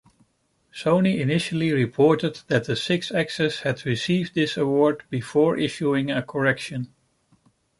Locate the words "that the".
2.47-2.73